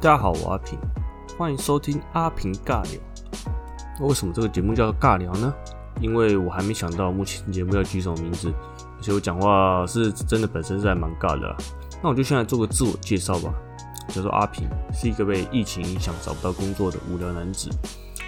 [0.00, 0.78] 大家好，我阿平，
[1.36, 3.00] 欢迎收听阿平尬聊。
[3.98, 5.52] 那为什么这个节目叫尬聊呢？
[6.00, 8.54] 因为我还没想到目前节目要取什么名字，
[8.96, 11.52] 而且我讲话是真的本身是还蛮尬的。
[12.00, 13.52] 那我就先来做个自我介绍吧。
[14.10, 17.68] 叫做阿平，是一个被疫情影响找不到工作的无聊男子，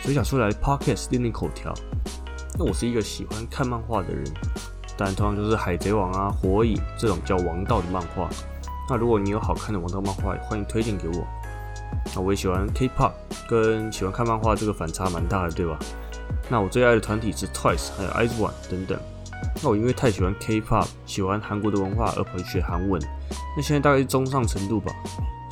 [0.03, 1.73] 所以想出来 podcast 练练口条。
[2.59, 4.25] 那我是一个喜欢看漫画的人，
[4.97, 8.29] 但通常就是海贼王啊、火影这种叫王道的漫画。
[8.89, 11.25] 那如果你有好看的王道漫画，欢迎推荐给我。
[12.15, 13.13] 那我也喜欢 K-pop，
[13.49, 15.79] 跟喜欢看漫画这个反差蛮大的，对吧？
[16.49, 18.99] 那我最爱的团体是 Twice，还有 IZ*ONE 等等。
[19.63, 23.01] 那我因为太喜欢 K-pop，喜欢韩国的文化而跑去学韩文。
[23.57, 24.93] 那现在大概是中上程度吧。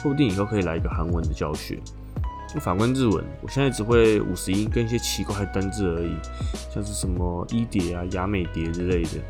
[0.01, 1.79] 说不定以后可以来一个韩文的教学。
[2.55, 6.16] 那反观日文，我现在只会五十音跟一些奇怪的单字而已，
[6.73, 9.21] 像是什么一叠啊、雅美蝶之类的。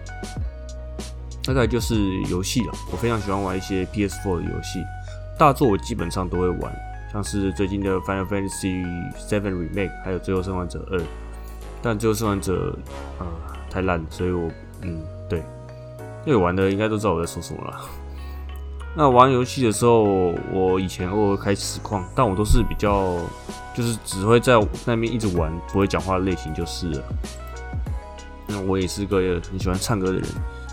[1.45, 1.97] 大概就是
[2.31, 4.85] 游戏了，我非常喜欢玩一些 PS4 的游戏，
[5.39, 6.73] 大作我基本上都会玩，
[7.13, 8.85] 像是最近的 Final Fantasy
[9.29, 11.01] VII Remake，还有最后生还者二。
[11.81, 12.77] 但最后生还者
[13.19, 13.27] 呃
[13.71, 14.51] 太烂，所以我
[14.83, 15.43] 嗯对，
[16.27, 17.81] 有玩的应该都知道我在说什么了。
[18.97, 23.17] 那玩游戏的时候，我以前偶尔开实况，但我都是比较，
[23.75, 27.03] 就是只会在那边一直玩，不会讲话的类型就是了。
[28.49, 29.19] 那我也是个
[29.51, 30.25] 很喜欢唱歌的人。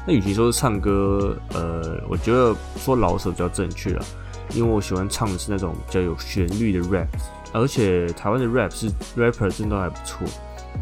[0.07, 4.05] 那与其说是唱歌，呃，我觉得说老手比较正确了，
[4.51, 7.07] 因为我喜欢唱的是那种比较有旋律的 rap，
[7.53, 10.27] 而且台湾的 rap 是 rapper 真的还不错。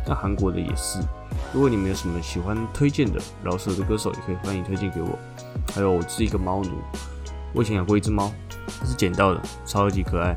[0.06, 1.00] 那韩国的也是。
[1.54, 5.18] 如果你们有什么喜欢推荐的老手的歌手，也可以欢迎推荐给我。
[5.74, 6.72] 还有，我是一个猫奴。
[7.54, 8.32] 我以前养过一只猫，
[8.80, 10.36] 它是捡到的，超级可爱。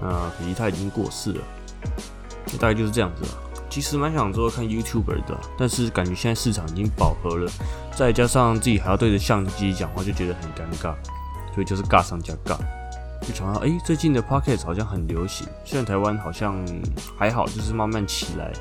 [0.00, 1.40] 那可惜它已经过世了。
[2.58, 3.38] 大概就是这样子吧。
[3.72, 7.50] 其实蛮想做看 YouTuber 的，但是感觉现在市场已经饱和了，
[7.96, 10.94] 再加上自己还要对着相机讲话，就觉得很尴尬，
[11.54, 12.58] 所以就是尬上加尬。
[13.22, 16.62] 就想到，哎，最近的 Podcast 好像很流行，虽然台湾好像
[17.16, 18.52] 还好，就是慢慢起来。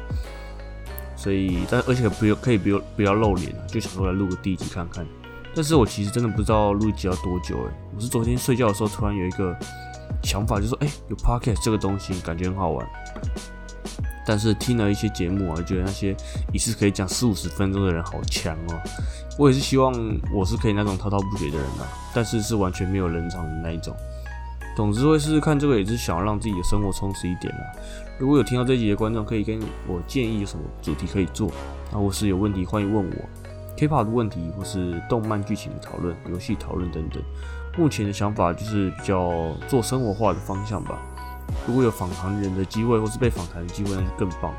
[1.18, 5.06] 所以，但而且不要可以不要不要露脸了，就想说来录个第一集看看。
[5.54, 9.54] 但是我其实真的不知道录一集要多久诶，我是昨天睡觉的时候突然有一个
[10.24, 12.88] 想法，就说哎，有 podcast 这个东西感觉很好玩。
[14.32, 16.16] 但是听了一些节目啊，觉得那些
[16.54, 18.80] 一次可以讲四五十分钟的人好强哦。
[19.38, 19.94] 我也是希望
[20.34, 21.84] 我是可以那种滔滔不绝的人啊，
[22.16, 23.94] 但是是完全没有人场的那一种。
[24.74, 27.60] 总之会试试看这个，也是想要让自己的生活充实一点啦。
[28.18, 31.52] 如果有听到这集的观众，可以跟我建议有什么主题可以做，
[31.92, 33.16] 那或是有问题欢迎问我。
[33.76, 37.22] K-pop 的问题，或是动漫剧情的讨论、游戏讨论等等，
[37.78, 39.30] 目前的想法就是比较
[39.68, 41.02] 做生活化的方向吧。
[41.68, 44.54] 如果有访谈人的机会，或是被访谈的机会，那就更棒，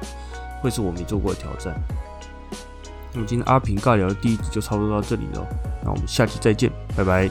[0.63, 1.75] 会是我没做过的挑战。
[3.13, 5.47] 那么今天阿平尬聊的第一集就差不多到这里了，
[5.85, 7.31] 那我们下期再见，拜拜。